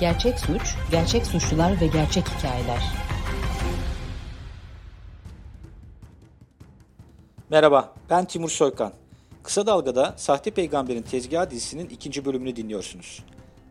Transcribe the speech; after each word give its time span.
Gerçek 0.00 0.38
suç, 0.38 0.62
gerçek 0.90 1.26
suçlular 1.26 1.80
ve 1.80 1.86
gerçek 1.86 2.24
hikayeler. 2.28 2.82
Merhaba, 7.50 7.94
ben 8.10 8.24
Timur 8.24 8.50
Soykan. 8.50 8.92
Kısa 9.42 9.66
Dalga'da 9.66 10.14
Sahte 10.16 10.50
Peygamberin 10.50 11.02
Tezgahı 11.02 11.50
dizisinin 11.50 11.88
ikinci 11.88 12.24
bölümünü 12.24 12.56
dinliyorsunuz. 12.56 13.24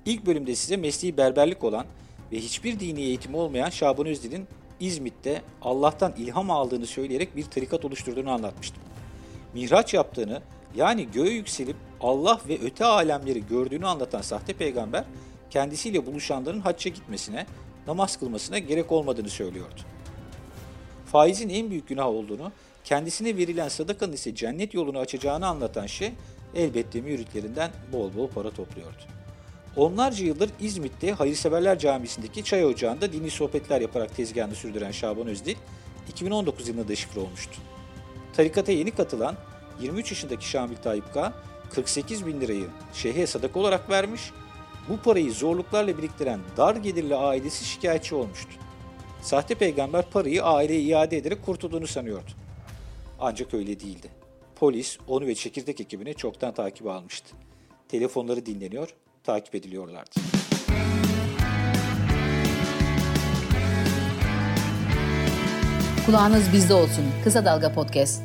İlk 0.05 0.25
bölümde 0.25 0.55
size 0.55 0.77
mesleği 0.77 1.17
berberlik 1.17 1.63
olan 1.63 1.85
ve 2.31 2.37
hiçbir 2.37 2.79
dini 2.79 3.01
eğitimi 3.01 3.37
olmayan 3.37 3.69
Şaban 3.69 4.05
Özdil'in 4.05 4.47
İzmit'te 4.79 5.41
Allah'tan 5.61 6.13
ilham 6.17 6.51
aldığını 6.51 6.85
söyleyerek 6.85 7.35
bir 7.35 7.43
tarikat 7.43 7.85
oluşturduğunu 7.85 8.31
anlatmıştım. 8.31 8.83
Mihraç 9.53 9.93
yaptığını 9.93 10.41
yani 10.75 11.11
göğe 11.11 11.31
yükselip 11.31 11.75
Allah 12.01 12.41
ve 12.47 12.59
öte 12.63 12.85
alemleri 12.85 13.47
gördüğünü 13.47 13.87
anlatan 13.87 14.21
sahte 14.21 14.53
peygamber 14.53 15.03
kendisiyle 15.49 16.05
buluşanların 16.05 16.59
hacca 16.59 16.91
gitmesine, 16.91 17.45
namaz 17.87 18.17
kılmasına 18.17 18.59
gerek 18.59 18.91
olmadığını 18.91 19.29
söylüyordu. 19.29 19.81
Faizin 21.05 21.49
en 21.49 21.69
büyük 21.69 21.87
günah 21.87 22.07
olduğunu, 22.07 22.51
kendisine 22.83 23.37
verilen 23.37 23.67
sadakanın 23.67 24.13
ise 24.13 24.35
cennet 24.35 24.73
yolunu 24.73 24.99
açacağını 24.99 25.47
anlatan 25.47 25.85
şey 25.85 26.11
elbette 26.55 27.01
müritlerinden 27.01 27.71
bol 27.93 28.15
bol 28.15 28.27
para 28.27 28.51
topluyordu. 28.51 29.03
Onlarca 29.75 30.25
yıldır 30.25 30.49
İzmit'te 30.59 31.11
Hayırseverler 31.11 31.79
Camisi'ndeki 31.79 32.43
çay 32.43 32.65
ocağında 32.65 33.13
dini 33.13 33.29
sohbetler 33.29 33.81
yaparak 33.81 34.15
tezgahını 34.15 34.55
sürdüren 34.55 34.91
Şaban 34.91 35.27
Özdil, 35.27 35.55
2019 36.09 36.67
yılında 36.67 36.87
deşifre 36.87 37.19
olmuştu. 37.19 37.53
Tarikata 38.33 38.71
yeni 38.71 38.91
katılan 38.91 39.35
23 39.81 40.11
yaşındaki 40.11 40.49
Şamil 40.49 40.75
Tayyip 40.75 41.13
K. 41.13 41.33
48 41.69 42.25
bin 42.25 42.41
lirayı 42.41 42.67
şeyhe 42.93 43.27
sadaka 43.27 43.59
olarak 43.59 43.89
vermiş, 43.89 44.31
bu 44.89 44.97
parayı 44.97 45.31
zorluklarla 45.31 45.97
biriktiren 45.97 46.39
dar 46.57 46.75
gelirli 46.75 47.15
ailesi 47.15 47.65
şikayetçi 47.65 48.15
olmuştu. 48.15 48.51
Sahte 49.21 49.55
peygamber 49.55 50.09
parayı 50.09 50.43
aileye 50.43 50.81
iade 50.81 51.17
ederek 51.17 51.45
kurtulduğunu 51.45 51.87
sanıyordu. 51.87 52.31
Ancak 53.19 53.53
öyle 53.53 53.79
değildi. 53.79 54.09
Polis 54.55 54.97
onu 55.07 55.27
ve 55.27 55.35
çekirdek 55.35 55.81
ekibini 55.81 56.15
çoktan 56.15 56.53
takip 56.53 56.87
almıştı. 56.87 57.35
Telefonları 57.87 58.45
dinleniyor, 58.45 58.89
takip 59.23 59.55
ediliyorlardı. 59.55 60.19
Kulağınız 66.05 66.53
bizde 66.53 66.73
olsun. 66.73 67.05
Kısa 67.23 67.45
Dalga 67.45 67.73
Podcast. 67.73 68.21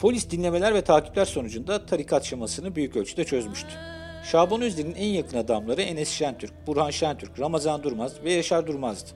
Polis 0.00 0.30
dinlemeler 0.30 0.74
ve 0.74 0.82
takipler 0.82 1.24
sonucunda 1.24 1.86
tarikat 1.86 2.24
şemasını 2.24 2.76
büyük 2.76 2.96
ölçüde 2.96 3.24
çözmüştü. 3.24 3.97
Şaban 4.24 4.62
Özdil'in 4.62 4.94
en 4.94 5.06
yakın 5.06 5.38
adamları 5.38 5.82
Enes 5.82 6.08
Şentürk, 6.08 6.66
Burhan 6.66 6.90
Şentürk, 6.90 7.40
Ramazan 7.40 7.82
Durmaz 7.82 8.24
ve 8.24 8.32
Yaşar 8.32 8.66
Durmaz'dı. 8.66 9.10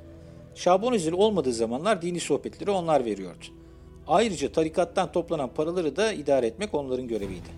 Şaban 0.54 0.92
Özdil 0.94 1.12
olmadığı 1.12 1.52
zamanlar 1.52 2.02
dini 2.02 2.20
sohbetleri 2.20 2.70
onlar 2.70 3.04
veriyordu. 3.04 3.44
Ayrıca 4.06 4.52
tarikattan 4.52 5.12
toplanan 5.12 5.54
paraları 5.54 5.96
da 5.96 6.12
idare 6.12 6.46
etmek 6.46 6.74
onların 6.74 7.08
göreviydi. 7.08 7.48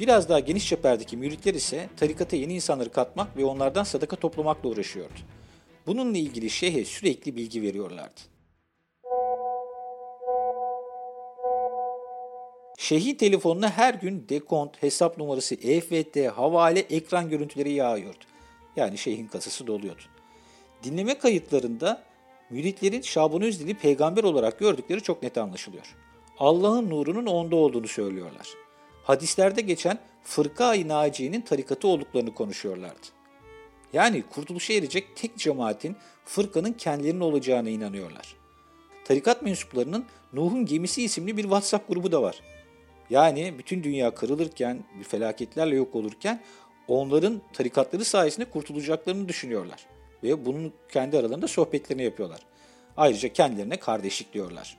Biraz 0.00 0.28
daha 0.28 0.40
geniş 0.40 0.68
çeperdeki 0.68 1.16
müritler 1.16 1.54
ise 1.54 1.88
tarikata 1.96 2.36
yeni 2.36 2.54
insanları 2.54 2.92
katmak 2.92 3.36
ve 3.36 3.44
onlardan 3.44 3.84
sadaka 3.84 4.16
toplamakla 4.16 4.68
uğraşıyordu. 4.68 5.18
Bununla 5.86 6.18
ilgili 6.18 6.50
şeyhe 6.50 6.84
sürekli 6.84 7.36
bilgi 7.36 7.62
veriyorlardı. 7.62 8.33
Şehit 12.78 13.20
telefonuna 13.20 13.70
her 13.70 13.94
gün 13.94 14.26
dekont, 14.28 14.82
hesap 14.82 15.18
numarası, 15.18 15.54
EFT, 15.54 16.16
havale, 16.36 16.80
ekran 16.80 17.30
görüntüleri 17.30 17.72
yağıyordu. 17.72 18.24
Yani 18.76 18.98
şeyhin 18.98 19.26
kasası 19.26 19.66
doluyordu. 19.66 20.02
Dinleme 20.82 21.18
kayıtlarında 21.18 22.02
müritlerin 22.50 23.00
Şaban 23.00 23.42
Özdil'i 23.42 23.74
peygamber 23.74 24.24
olarak 24.24 24.58
gördükleri 24.58 25.00
çok 25.02 25.22
net 25.22 25.38
anlaşılıyor. 25.38 25.94
Allah'ın 26.38 26.90
nurunun 26.90 27.26
onda 27.26 27.56
olduğunu 27.56 27.88
söylüyorlar. 27.88 28.48
Hadislerde 29.04 29.60
geçen 29.60 29.98
fırka-i 30.22 30.88
Naciye'nin 30.88 31.40
tarikatı 31.40 31.88
olduklarını 31.88 32.34
konuşuyorlardı. 32.34 33.06
Yani 33.92 34.22
kurtuluşa 34.22 34.72
erecek 34.72 35.16
tek 35.16 35.38
cemaatin 35.38 35.96
fırkanın 36.24 36.72
kendilerinin 36.72 37.20
olacağına 37.20 37.68
inanıyorlar. 37.68 38.36
Tarikat 39.04 39.42
mensuplarının 39.42 40.04
Nuh'un 40.32 40.66
Gemisi 40.66 41.02
isimli 41.02 41.36
bir 41.36 41.42
WhatsApp 41.42 41.88
grubu 41.88 42.12
da 42.12 42.22
var. 42.22 42.40
Yani 43.10 43.54
bütün 43.58 43.84
dünya 43.84 44.14
kırılırken, 44.14 44.84
bir 44.98 45.04
felaketlerle 45.04 45.76
yok 45.76 45.94
olurken 45.94 46.40
onların 46.88 47.42
tarikatları 47.52 48.04
sayesinde 48.04 48.50
kurtulacaklarını 48.50 49.28
düşünüyorlar. 49.28 49.86
Ve 50.22 50.46
bunun 50.46 50.72
kendi 50.92 51.18
aralarında 51.18 51.48
sohbetlerini 51.48 52.02
yapıyorlar. 52.02 52.40
Ayrıca 52.96 53.28
kendilerine 53.28 53.76
kardeşlik 53.76 54.32
diyorlar. 54.34 54.76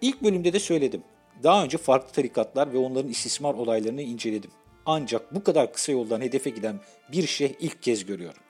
İlk 0.00 0.22
bölümde 0.22 0.52
de 0.52 0.58
söyledim. 0.58 1.02
Daha 1.42 1.64
önce 1.64 1.78
farklı 1.78 2.12
tarikatlar 2.12 2.72
ve 2.72 2.78
onların 2.78 3.10
istismar 3.10 3.54
olaylarını 3.54 4.02
inceledim. 4.02 4.50
Ancak 4.86 5.34
bu 5.34 5.44
kadar 5.44 5.72
kısa 5.72 5.92
yoldan 5.92 6.20
hedefe 6.20 6.50
giden 6.50 6.80
bir 7.12 7.26
şeyh 7.26 7.52
ilk 7.60 7.82
kez 7.82 8.06
görüyorum. 8.06 8.42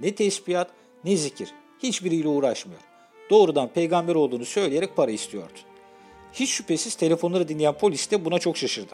Ne 0.00 0.14
tesbihat 0.14 0.70
ne 1.04 1.16
zikir. 1.16 1.48
Hiçbiriyle 1.82 2.28
uğraşmıyor. 2.28 2.80
Doğrudan 3.30 3.68
peygamber 3.68 4.14
olduğunu 4.14 4.44
söyleyerek 4.44 4.96
para 4.96 5.10
istiyordu. 5.10 5.58
Hiç 6.36 6.50
şüphesiz 6.50 6.94
telefonları 6.94 7.48
dinleyen 7.48 7.74
polis 7.74 8.10
de 8.10 8.24
buna 8.24 8.38
çok 8.38 8.56
şaşırdı. 8.56 8.92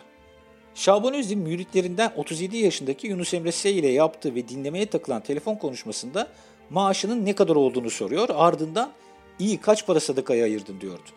Şaban 0.75 1.14
Özdil 1.14 1.36
müritlerinden 1.36 2.12
37 2.16 2.56
yaşındaki 2.56 3.06
Yunus 3.06 3.34
Emre 3.34 3.53
S 3.53 3.70
ile 3.70 3.88
yaptığı 3.88 4.34
ve 4.34 4.48
dinlemeye 4.48 4.86
takılan 4.86 5.22
telefon 5.22 5.54
konuşmasında 5.54 6.28
maaşının 6.70 7.26
ne 7.26 7.34
kadar 7.34 7.56
olduğunu 7.56 7.91
soruyor. 7.91 8.28
Ardından 8.34 8.92
iyi 9.38 9.58
kaç 9.58 9.86
para 9.86 10.00
sadakaya 10.00 10.44
ayırdın 10.44 10.80
diyordu. 10.80 11.10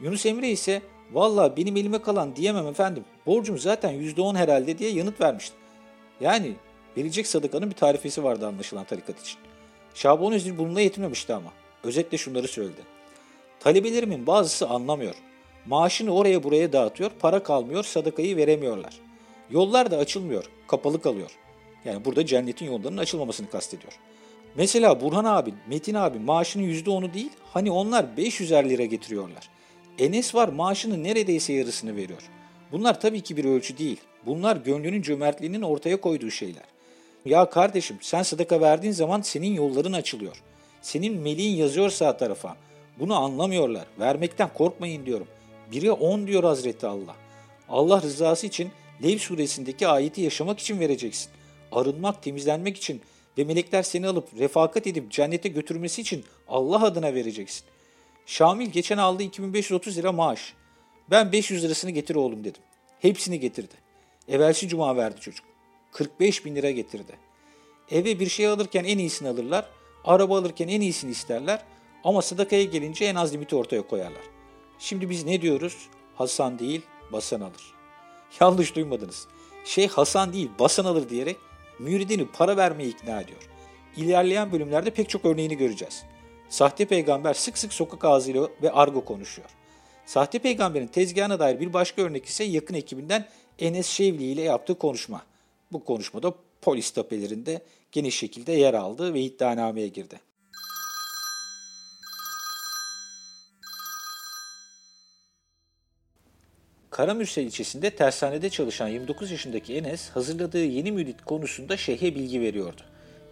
Yunus 0.00 0.26
Emre 0.26 0.50
ise 0.50 0.82
valla 1.12 1.56
benim 1.56 1.76
elime 1.76 2.02
kalan 2.02 2.36
diyemem 2.36 2.66
efendim 2.66 3.04
borcum 3.26 3.58
zaten 3.58 3.92
%10 3.94 4.36
herhalde 4.36 4.78
diye 4.78 4.90
yanıt 4.90 5.20
vermişti. 5.20 5.56
Yani 6.20 6.52
verecek 6.96 7.26
sadakanın 7.26 7.70
bir 7.70 7.76
tarifesi 7.76 8.24
vardı 8.24 8.46
anlaşılan 8.46 8.84
tarikat 8.84 9.20
için. 9.20 9.38
Şaban 9.94 10.32
Özdil 10.32 10.58
bununla 10.58 10.80
yetinmemişti 10.80 11.34
ama. 11.34 11.52
Özetle 11.84 12.18
şunları 12.18 12.48
söyledi. 12.48 12.80
Talebelerimin 13.60 14.26
bazısı 14.26 14.68
anlamıyor. 14.68 15.14
Maaşını 15.68 16.14
oraya 16.14 16.42
buraya 16.42 16.72
dağıtıyor, 16.72 17.10
para 17.10 17.42
kalmıyor, 17.42 17.84
sadakayı 17.84 18.36
veremiyorlar. 18.36 18.94
Yollar 19.50 19.90
da 19.90 19.96
açılmıyor, 19.96 20.50
kapalı 20.66 21.02
kalıyor. 21.02 21.30
Yani 21.84 22.04
burada 22.04 22.26
cennetin 22.26 22.66
yollarının 22.66 22.98
açılmamasını 22.98 23.50
kastediyor. 23.50 23.92
Mesela 24.54 25.00
Burhan 25.00 25.24
abi, 25.24 25.54
Metin 25.68 25.94
abi 25.94 26.18
maaşının 26.18 26.64
%10'u 26.64 27.14
değil, 27.14 27.30
hani 27.52 27.70
onlar 27.70 28.04
500'er 28.16 28.68
lira 28.68 28.84
getiriyorlar. 28.84 29.48
Enes 29.98 30.34
var 30.34 30.48
maaşının 30.48 31.04
neredeyse 31.04 31.52
yarısını 31.52 31.96
veriyor. 31.96 32.22
Bunlar 32.72 33.00
tabii 33.00 33.20
ki 33.20 33.36
bir 33.36 33.44
ölçü 33.44 33.78
değil. 33.78 34.00
Bunlar 34.26 34.56
gönlünün 34.56 35.02
cömertliğinin 35.02 35.62
ortaya 35.62 36.00
koyduğu 36.00 36.30
şeyler. 36.30 36.64
Ya 37.24 37.50
kardeşim 37.50 37.96
sen 38.00 38.22
sadaka 38.22 38.60
verdiğin 38.60 38.92
zaman 38.92 39.20
senin 39.20 39.54
yolların 39.54 39.92
açılıyor. 39.92 40.42
Senin 40.82 41.20
meleğin 41.20 41.56
yazıyor 41.56 41.90
sağ 41.90 42.16
tarafa. 42.16 42.56
Bunu 42.98 43.14
anlamıyorlar. 43.14 43.86
Vermekten 43.98 44.48
korkmayın 44.54 45.06
diyorum. 45.06 45.26
Biri 45.72 45.92
10 45.92 46.26
diyor 46.26 46.44
Hazreti 46.44 46.86
Allah. 46.86 47.16
Allah 47.68 48.02
rızası 48.02 48.46
için 48.46 48.70
Lev 49.02 49.18
suresindeki 49.18 49.88
ayeti 49.88 50.20
yaşamak 50.20 50.58
için 50.58 50.80
vereceksin. 50.80 51.30
Arınmak, 51.72 52.22
temizlenmek 52.22 52.76
için 52.76 53.00
ve 53.38 53.44
melekler 53.44 53.82
seni 53.82 54.08
alıp 54.08 54.28
refakat 54.38 54.86
edip 54.86 55.10
cennete 55.10 55.48
götürmesi 55.48 56.00
için 56.00 56.24
Allah 56.48 56.84
adına 56.84 57.14
vereceksin. 57.14 57.64
Şamil 58.26 58.66
geçen 58.70 58.98
aldı 58.98 59.22
2530 59.22 59.98
lira 59.98 60.12
maaş. 60.12 60.54
Ben 61.10 61.32
500 61.32 61.64
lirasını 61.64 61.90
getir 61.90 62.14
oğlum 62.14 62.44
dedim. 62.44 62.62
Hepsini 63.00 63.40
getirdi. 63.40 63.74
Evvelsi 64.28 64.68
cuma 64.68 64.96
verdi 64.96 65.20
çocuk. 65.20 65.46
45 65.92 66.44
bin 66.44 66.56
lira 66.56 66.70
getirdi. 66.70 67.12
Eve 67.90 68.20
bir 68.20 68.28
şey 68.28 68.46
alırken 68.46 68.84
en 68.84 68.98
iyisini 68.98 69.28
alırlar. 69.28 69.68
Araba 70.04 70.38
alırken 70.38 70.68
en 70.68 70.80
iyisini 70.80 71.10
isterler. 71.10 71.62
Ama 72.04 72.22
sadakaya 72.22 72.64
gelince 72.64 73.04
en 73.04 73.14
az 73.14 73.32
limiti 73.32 73.56
ortaya 73.56 73.82
koyarlar. 73.82 74.37
Şimdi 74.78 75.10
biz 75.10 75.24
ne 75.24 75.42
diyoruz? 75.42 75.76
Hasan 76.14 76.58
değil, 76.58 76.82
basan 77.12 77.40
alır. 77.40 77.74
Yanlış 78.40 78.76
duymadınız. 78.76 79.26
Şey 79.64 79.88
Hasan 79.88 80.32
değil, 80.32 80.50
basan 80.58 80.84
alır 80.84 81.08
diyerek 81.08 81.36
müridini 81.78 82.26
para 82.26 82.56
vermeye 82.56 82.88
ikna 82.88 83.20
ediyor. 83.20 83.48
İlerleyen 83.96 84.52
bölümlerde 84.52 84.90
pek 84.90 85.08
çok 85.08 85.24
örneğini 85.24 85.56
göreceğiz. 85.56 86.02
Sahte 86.48 86.84
peygamber 86.84 87.34
sık 87.34 87.58
sık 87.58 87.72
sokak 87.72 88.04
ağzıyla 88.04 88.48
ve 88.62 88.72
argo 88.72 89.04
konuşuyor. 89.04 89.48
Sahte 90.06 90.38
peygamberin 90.38 90.86
tezgahına 90.86 91.38
dair 91.38 91.60
bir 91.60 91.72
başka 91.72 92.02
örnek 92.02 92.24
ise 92.24 92.44
yakın 92.44 92.74
ekibinden 92.74 93.28
Enes 93.58 93.86
Şevli 93.86 94.24
ile 94.24 94.42
yaptığı 94.42 94.78
konuşma. 94.78 95.22
Bu 95.72 95.84
konuşmada 95.84 96.34
polis 96.62 96.90
tapelerinde 96.90 97.62
geniş 97.92 98.16
şekilde 98.16 98.52
yer 98.52 98.74
aldı 98.74 99.14
ve 99.14 99.20
iddianameye 99.20 99.88
girdi. 99.88 100.20
Karamürsel 106.98 107.44
ilçesinde 107.44 107.90
tersanede 107.90 108.50
çalışan 108.50 108.88
29 108.88 109.30
yaşındaki 109.30 109.74
Enes 109.74 110.10
hazırladığı 110.10 110.64
yeni 110.64 110.92
mürit 110.92 111.22
konusunda 111.24 111.76
şeyhe 111.76 112.14
bilgi 112.14 112.40
veriyordu. 112.40 112.80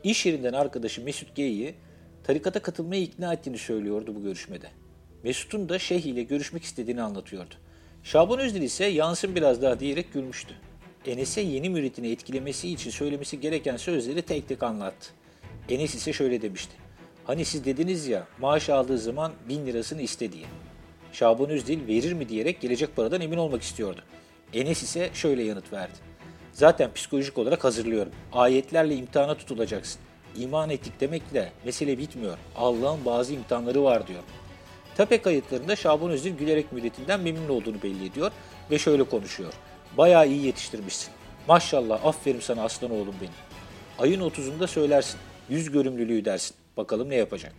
İş 0.05 0.27
yerinden 0.27 0.53
arkadaşı 0.53 1.03
Mesut 1.03 1.35
G'yi 1.35 1.75
tarikata 2.25 2.63
katılmaya 2.63 3.03
ikna 3.03 3.33
ettiğini 3.33 3.59
söylüyordu 3.59 4.15
bu 4.15 4.23
görüşmede. 4.23 4.67
Mesut'un 5.23 5.69
da 5.69 5.79
Şeyh 5.79 6.05
ile 6.05 6.23
görüşmek 6.23 6.63
istediğini 6.63 7.03
anlatıyordu. 7.03 7.55
Şaban 8.03 8.39
Özdil 8.39 8.63
ise 8.63 8.85
yansın 8.85 9.35
biraz 9.35 9.63
daha 9.63 9.81
diyerek 9.81 10.13
gülmüştü. 10.13 10.55
Enes'e 11.07 11.41
yeni 11.41 11.71
müritini 11.71 12.11
etkilemesi 12.11 12.73
için 12.73 12.91
söylemesi 12.91 13.41
gereken 13.41 13.77
sözleri 13.77 14.23
tek 14.23 14.49
tek 14.49 14.63
anlattı. 14.63 15.09
Enes 15.69 15.95
ise 15.95 16.13
şöyle 16.13 16.43
demişti. 16.43 16.73
Hani 17.25 17.45
siz 17.45 17.65
dediniz 17.65 18.07
ya 18.07 18.27
maaş 18.41 18.71
aldığı 18.71 18.99
zaman 18.99 19.33
bin 19.49 19.67
lirasını 19.67 20.03
iste 20.03 20.33
diye. 20.33 20.47
Şaban 21.19 21.51
Özdil 21.51 21.87
verir 21.87 22.13
mi 22.13 22.29
diyerek 22.29 22.61
gelecek 22.61 22.97
paradan 22.97 23.21
emin 23.21 23.37
olmak 23.37 23.63
istiyordu. 23.63 24.01
Enes 24.55 24.83
ise 24.83 25.11
şöyle 25.15 25.43
yanıt 25.43 25.73
verdi. 25.73 25.99
Zaten 26.53 26.93
psikolojik 26.93 27.39
olarak 27.39 27.65
hazırlıyorum. 27.65 28.13
Ayetlerle 28.33 28.97
imtihana 28.97 29.35
tutulacaksın. 29.35 30.01
İman 30.37 30.71
ettik 30.71 31.01
demekle 31.01 31.53
mesele 31.65 31.99
bitmiyor. 31.99 32.39
Allah'ın 32.57 33.05
bazı 33.05 33.35
imtihanları 33.35 33.85
var 33.85 34.07
diyor. 34.07 34.23
Tape 34.97 35.23
kayıtlarında 35.23 35.77
Şaban 35.77 36.11
Özil 36.11 36.37
gülerek 36.37 36.73
müdetinden 36.73 37.21
memnun 37.21 37.49
olduğunu 37.49 37.83
belli 37.83 38.07
ediyor 38.07 38.31
ve 38.71 38.79
şöyle 38.79 39.05
konuşuyor. 39.05 39.53
Bayağı 39.99 40.29
iyi 40.29 40.47
yetiştirmişsin. 40.47 41.11
Maşallah 41.49 42.05
aferin 42.05 42.41
sana 42.41 42.63
aslan 42.63 42.91
oğlum 42.91 43.15
benim. 43.21 43.33
Ayın 43.99 44.21
30'unda 44.21 44.67
söylersin. 44.67 45.21
Yüz 45.49 45.71
görümlülüğü 45.71 46.25
dersin. 46.25 46.57
Bakalım 46.77 47.11
ne 47.11 47.17
yapacak. 47.17 47.53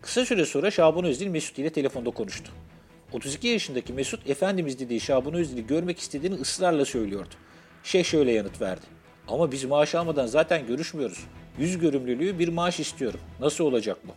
Kısa 0.00 0.24
süre 0.24 0.44
sonra 0.44 0.70
Şaban 0.70 1.04
Özdil 1.04 1.28
Mesut 1.28 1.58
ile 1.58 1.70
telefonda 1.70 2.10
konuştu. 2.10 2.52
32 3.16 3.48
yaşındaki 3.48 3.92
Mesut 3.92 4.30
Efendimiz 4.30 4.78
dediği 4.78 5.00
Şaban 5.00 5.34
Özdil'i 5.34 5.66
görmek 5.66 5.98
istediğini 5.98 6.34
ısrarla 6.34 6.84
söylüyordu. 6.84 7.34
Şey 7.82 8.04
şöyle 8.04 8.32
yanıt 8.32 8.60
verdi. 8.60 8.86
Ama 9.28 9.52
biz 9.52 9.64
maaş 9.64 9.94
almadan 9.94 10.26
zaten 10.26 10.66
görüşmüyoruz. 10.66 11.24
Yüz 11.58 11.78
görümlülüğü 11.78 12.38
bir 12.38 12.48
maaş 12.48 12.80
istiyorum. 12.80 13.20
Nasıl 13.40 13.64
olacak 13.64 13.98
bu? 14.04 14.12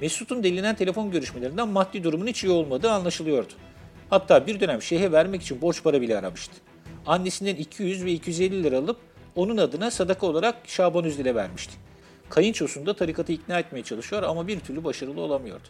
Mesut'un 0.00 0.42
delinen 0.42 0.76
telefon 0.76 1.10
görüşmelerinden 1.10 1.68
maddi 1.68 2.04
durumun 2.04 2.26
hiç 2.26 2.44
iyi 2.44 2.50
olmadığı 2.50 2.90
anlaşılıyordu. 2.90 3.52
Hatta 4.10 4.46
bir 4.46 4.60
dönem 4.60 4.82
şeyhe 4.82 5.12
vermek 5.12 5.42
için 5.42 5.60
borç 5.60 5.82
para 5.82 6.00
bile 6.00 6.18
aramıştı. 6.18 6.54
Annesinden 7.06 7.56
200 7.56 8.04
ve 8.04 8.12
250 8.12 8.64
lira 8.64 8.78
alıp 8.78 8.96
onun 9.36 9.56
adına 9.56 9.90
sadaka 9.90 10.26
olarak 10.26 10.56
Şaban 10.66 11.04
Üzdil'e 11.04 11.34
vermişti. 11.34 11.74
Kayınçosunu 12.28 12.86
da 12.86 12.96
tarikatı 12.96 13.32
ikna 13.32 13.58
etmeye 13.58 13.82
çalışıyor 13.82 14.22
ama 14.22 14.48
bir 14.48 14.60
türlü 14.60 14.84
başarılı 14.84 15.20
olamıyordu. 15.20 15.68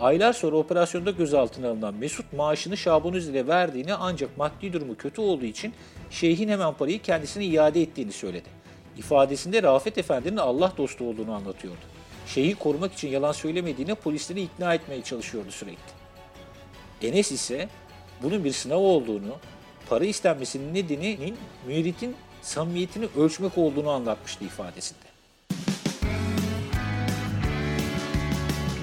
Aylar 0.00 0.32
sonra 0.32 0.56
operasyonda 0.56 1.10
gözaltına 1.10 1.68
alınan 1.68 1.94
Mesut 1.94 2.32
maaşını 2.32 2.76
Şaban 2.76 3.12
Üzdil'e 3.12 3.46
verdiğini 3.46 3.94
ancak 3.94 4.36
maddi 4.36 4.72
durumu 4.72 4.96
kötü 4.96 5.20
olduğu 5.20 5.44
için 5.44 5.72
şeyhin 6.10 6.48
hemen 6.48 6.74
parayı 6.74 7.02
kendisine 7.02 7.44
iade 7.44 7.82
ettiğini 7.82 8.12
söyledi. 8.12 8.48
İfadesinde 8.98 9.62
Rafet 9.62 9.98
Efendi'nin 9.98 10.36
Allah 10.36 10.72
dostu 10.76 11.04
olduğunu 11.04 11.32
anlatıyordu. 11.32 11.80
Şeyhi 12.26 12.54
korumak 12.54 12.92
için 12.92 13.08
yalan 13.08 13.32
söylemediğine 13.32 13.94
polisleri 13.94 14.42
ikna 14.42 14.74
etmeye 14.74 15.02
çalışıyordu 15.02 15.50
sürekli. 15.50 15.92
Enes 17.02 17.32
ise 17.32 17.68
bunun 18.22 18.44
bir 18.44 18.52
sınav 18.52 18.78
olduğunu, 18.78 19.36
para 19.88 20.04
istenmesinin 20.04 20.74
nedeninin 20.74 21.36
müritin 21.66 22.16
samimiyetini 22.42 23.08
ölçmek 23.16 23.58
olduğunu 23.58 23.90
anlatmıştı 23.90 24.44
ifadesinde. 24.44 25.08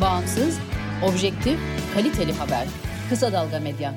Bağımsız, 0.01 0.59
objektif, 1.03 1.59
kaliteli 1.93 2.33
haber. 2.33 2.67
Kısa 3.09 3.33
Dalga 3.33 3.59
Medya. 3.59 3.93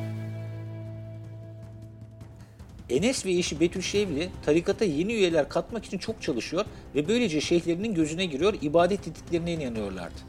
Enes 2.90 3.26
ve 3.26 3.32
eşi 3.32 3.60
Betül 3.60 3.82
Şevli 3.82 4.28
tarikata 4.46 4.84
yeni 4.84 5.12
üyeler 5.12 5.48
katmak 5.48 5.84
için 5.84 5.98
çok 5.98 6.22
çalışıyor 6.22 6.64
ve 6.94 7.08
böylece 7.08 7.40
şeyhlerinin 7.40 7.94
gözüne 7.94 8.24
giriyor, 8.26 8.54
ibadet 8.62 9.08
ettiklerine 9.08 9.52
inanıyorlardı. 9.52 10.20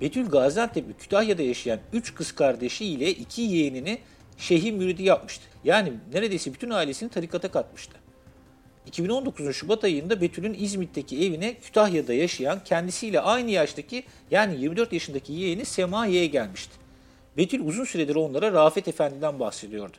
Betül 0.00 0.28
Gaziantep 0.28 0.88
ve 0.88 0.92
Kütahya'da 0.92 1.42
yaşayan 1.42 1.78
3 1.92 2.14
kız 2.14 2.32
kardeşi 2.32 2.84
ile 2.84 3.10
2 3.10 3.42
yeğenini 3.42 3.98
şeyhin 4.38 4.76
müridi 4.76 5.02
yapmıştı. 5.02 5.44
Yani 5.64 5.92
neredeyse 6.12 6.54
bütün 6.54 6.70
ailesini 6.70 7.10
tarikata 7.10 7.50
katmıştı. 7.50 7.99
2019'un 8.88 9.52
Şubat 9.52 9.84
ayında 9.84 10.20
Betül'ün 10.20 10.56
İzmit'teki 10.58 11.26
evine 11.26 11.54
Kütahya'da 11.54 12.14
yaşayan 12.14 12.64
kendisiyle 12.64 13.20
aynı 13.20 13.50
yaştaki 13.50 14.04
yani 14.30 14.60
24 14.60 14.92
yaşındaki 14.92 15.32
yeğeni 15.32 15.64
Sema 15.64 16.06
Y'ye 16.06 16.26
gelmişti. 16.26 16.72
Betül 17.36 17.60
uzun 17.60 17.84
süredir 17.84 18.16
onlara 18.16 18.52
Rafet 18.52 18.88
Efendi'den 18.88 19.40
bahsediyordu. 19.40 19.96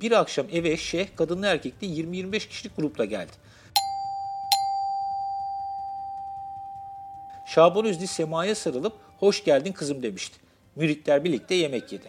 Bir 0.00 0.12
akşam 0.12 0.46
eve 0.52 0.76
şeyh 0.76 1.06
kadınlı 1.16 1.46
erkekli 1.46 1.86
20-25 1.86 2.48
kişilik 2.48 2.76
grupla 2.76 3.04
geldi. 3.04 3.32
Şaban 7.46 7.84
Özdi 7.84 8.06
Sema'ya 8.06 8.54
sarılıp 8.54 8.92
hoş 9.20 9.44
geldin 9.44 9.72
kızım 9.72 10.02
demişti. 10.02 10.36
Müritler 10.76 11.24
birlikte 11.24 11.54
yemek 11.54 11.92
yedi. 11.92 12.08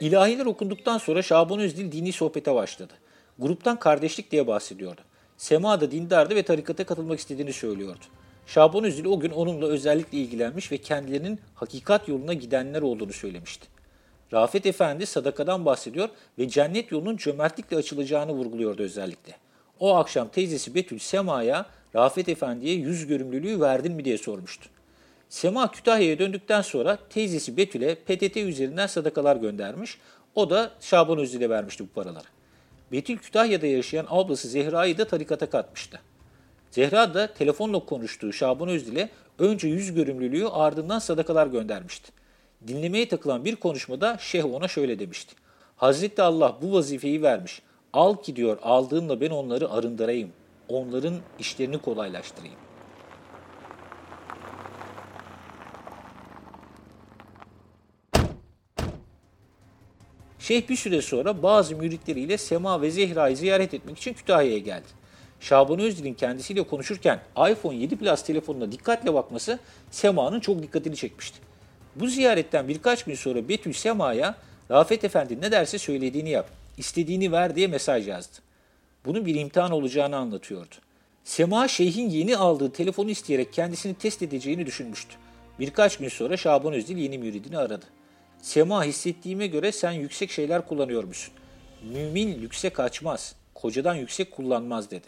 İlahiler 0.00 0.46
okunduktan 0.46 0.98
sonra 0.98 1.22
Şaban 1.22 1.60
Özdil 1.60 1.92
dini 1.92 2.12
sohbete 2.12 2.54
başladı. 2.54 2.92
Gruptan 3.38 3.78
kardeşlik 3.78 4.30
diye 4.30 4.46
bahsediyordu. 4.46 5.00
Sema 5.36 5.80
da 5.80 5.90
dindardı 5.90 6.36
ve 6.36 6.42
tarikata 6.42 6.84
katılmak 6.84 7.18
istediğini 7.18 7.52
söylüyordu. 7.52 8.04
Şaban 8.46 8.84
Özdil 8.84 9.04
o 9.04 9.20
gün 9.20 9.30
onunla 9.30 9.66
özellikle 9.66 10.18
ilgilenmiş 10.18 10.72
ve 10.72 10.78
kendilerinin 10.78 11.40
hakikat 11.54 12.08
yoluna 12.08 12.34
gidenler 12.34 12.82
olduğunu 12.82 13.12
söylemişti. 13.12 13.66
Rafet 14.32 14.66
Efendi 14.66 15.06
sadakadan 15.06 15.64
bahsediyor 15.64 16.08
ve 16.38 16.48
cennet 16.48 16.92
yolunun 16.92 17.16
cömertlikle 17.16 17.76
açılacağını 17.76 18.32
vurguluyordu 18.32 18.82
özellikle. 18.82 19.34
O 19.80 19.94
akşam 19.94 20.28
teyzesi 20.28 20.74
Betül 20.74 20.98
Sema'ya 20.98 21.66
Rafet 21.94 22.28
Efendi'ye 22.28 22.74
yüz 22.74 23.06
görümlülüğü 23.06 23.60
verdin 23.60 23.92
mi 23.92 24.04
diye 24.04 24.18
sormuştu. 24.18 24.68
Sema 25.28 25.70
Kütahya'ya 25.70 26.18
döndükten 26.18 26.62
sonra 26.62 26.98
teyzesi 27.10 27.56
Betül'e 27.56 27.94
PTT 27.94 28.36
üzerinden 28.36 28.86
sadakalar 28.86 29.36
göndermiş. 29.36 29.98
O 30.34 30.50
da 30.50 30.70
Şaban 30.80 31.18
Özdil'e 31.18 31.50
vermişti 31.50 31.84
bu 31.84 31.88
paraları. 31.88 32.24
Betül 32.92 33.18
Kütahya'da 33.18 33.66
yaşayan 33.66 34.06
ablası 34.08 34.48
Zehra'yı 34.48 34.98
da 34.98 35.04
tarikata 35.04 35.50
katmıştı. 35.50 36.00
Zehra 36.70 37.14
da 37.14 37.34
telefonla 37.34 37.78
konuştuğu 37.78 38.32
Şaban 38.32 38.68
Özdil'e 38.68 39.08
önce 39.38 39.68
yüz 39.68 39.94
görümlülüğü 39.94 40.48
ardından 40.48 40.98
sadakalar 40.98 41.46
göndermişti. 41.46 42.12
Dinlemeye 42.68 43.08
takılan 43.08 43.44
bir 43.44 43.56
konuşmada 43.56 44.18
şeyh 44.18 44.44
ona 44.54 44.68
şöyle 44.68 44.98
demişti. 44.98 45.34
Hazreti 45.76 46.22
Allah 46.22 46.56
bu 46.62 46.72
vazifeyi 46.72 47.22
vermiş. 47.22 47.62
Al 47.92 48.16
ki 48.16 48.36
diyor 48.36 48.58
aldığınla 48.62 49.20
ben 49.20 49.30
onları 49.30 49.70
arındırayım. 49.70 50.32
Onların 50.68 51.14
işlerini 51.38 51.78
kolaylaştırayım. 51.78 52.56
Şeyh 60.46 60.68
bir 60.68 60.76
süre 60.76 61.02
sonra 61.02 61.42
bazı 61.42 61.76
müritleriyle 61.76 62.38
Sema 62.38 62.82
ve 62.82 62.90
Zehra'yı 62.90 63.36
ziyaret 63.36 63.74
etmek 63.74 63.98
için 63.98 64.12
Kütahya'ya 64.12 64.58
geldi. 64.58 64.86
Şaban 65.40 65.80
Özdil'in 65.80 66.14
kendisiyle 66.14 66.62
konuşurken 66.62 67.20
iPhone 67.50 67.76
7 67.76 67.96
Plus 67.96 68.22
telefonuna 68.22 68.72
dikkatle 68.72 69.14
bakması 69.14 69.58
Sema'nın 69.90 70.40
çok 70.40 70.62
dikkatini 70.62 70.96
çekmişti. 70.96 71.38
Bu 71.96 72.06
ziyaretten 72.06 72.68
birkaç 72.68 73.04
gün 73.04 73.14
sonra 73.14 73.48
Betül 73.48 73.72
Sema'ya 73.72 74.34
Rafet 74.70 75.04
Efendi 75.04 75.40
ne 75.40 75.52
derse 75.52 75.78
söylediğini 75.78 76.30
yap, 76.30 76.50
istediğini 76.78 77.32
ver 77.32 77.56
diye 77.56 77.66
mesaj 77.66 78.08
yazdı. 78.08 78.38
Bunun 79.04 79.26
bir 79.26 79.34
imtihan 79.34 79.70
olacağını 79.70 80.16
anlatıyordu. 80.16 80.74
Sema 81.24 81.68
şeyhin 81.68 82.10
yeni 82.10 82.36
aldığı 82.36 82.72
telefonu 82.72 83.10
isteyerek 83.10 83.52
kendisini 83.52 83.94
test 83.94 84.22
edeceğini 84.22 84.66
düşünmüştü. 84.66 85.14
Birkaç 85.60 85.96
gün 85.96 86.08
sonra 86.08 86.36
Şaban 86.36 86.72
Özdil 86.72 86.96
yeni 86.96 87.18
müridini 87.18 87.58
aradı. 87.58 87.86
Sema 88.42 88.84
hissettiğime 88.84 89.46
göre 89.46 89.72
sen 89.72 89.92
yüksek 89.92 90.30
şeyler 90.30 90.66
kullanıyormuşsun. 90.66 91.34
Mümin 91.92 92.42
lükse 92.42 92.70
kaçmaz, 92.70 93.34
kocadan 93.54 93.94
yüksek 93.94 94.32
kullanmaz 94.32 94.90
dedi. 94.90 95.06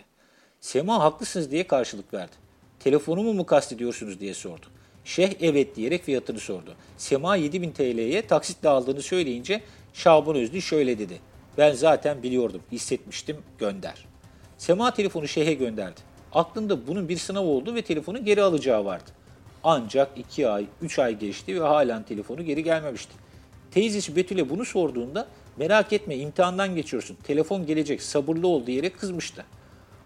Sema 0.60 1.00
haklısınız 1.00 1.50
diye 1.50 1.66
karşılık 1.66 2.14
verdi. 2.14 2.32
Telefonumu 2.80 3.32
mu 3.34 3.46
kastediyorsunuz 3.46 4.20
diye 4.20 4.34
sordu. 4.34 4.66
Şeyh 5.04 5.34
evet 5.40 5.76
diyerek 5.76 6.04
fiyatını 6.04 6.38
sordu. 6.40 6.74
Sema 6.96 7.36
7000 7.36 7.70
TL'ye 7.70 8.26
taksitle 8.26 8.68
aldığını 8.68 9.02
söyleyince 9.02 9.62
Şaban 9.92 10.36
Özlü 10.36 10.62
şöyle 10.62 10.98
dedi. 10.98 11.20
Ben 11.58 11.72
zaten 11.72 12.22
biliyordum, 12.22 12.62
hissetmiştim, 12.72 13.36
gönder. 13.58 14.06
Sema 14.58 14.94
telefonu 14.94 15.28
şeyhe 15.28 15.54
gönderdi. 15.54 16.00
Aklında 16.32 16.86
bunun 16.86 17.08
bir 17.08 17.16
sınav 17.16 17.44
oldu 17.44 17.74
ve 17.74 17.82
telefonu 17.82 18.24
geri 18.24 18.42
alacağı 18.42 18.84
vardı. 18.84 19.10
Ancak 19.70 20.18
2 20.18 20.48
ay, 20.48 20.66
3 20.82 20.98
ay 20.98 21.18
geçti 21.18 21.60
ve 21.60 21.66
halen 21.66 22.02
telefonu 22.02 22.42
geri 22.44 22.64
gelmemişti. 22.64 23.12
Teyzesi 23.70 24.16
Betül'e 24.16 24.50
bunu 24.50 24.64
sorduğunda 24.64 25.28
merak 25.56 25.92
etme 25.92 26.16
imtihandan 26.16 26.74
geçiyorsun, 26.74 27.16
telefon 27.22 27.66
gelecek, 27.66 28.02
sabırlı 28.02 28.48
ol 28.48 28.66
diyerek 28.66 28.98
kızmıştı. 28.98 29.44